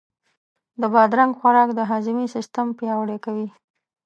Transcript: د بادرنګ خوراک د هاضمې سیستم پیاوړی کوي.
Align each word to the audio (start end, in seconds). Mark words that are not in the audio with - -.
د 0.81 0.83
بادرنګ 0.93 1.31
خوراک 1.39 1.69
د 1.75 1.79
هاضمې 1.89 2.25
سیستم 2.35 2.67
پیاوړی 2.79 3.17
کوي. 3.25 3.47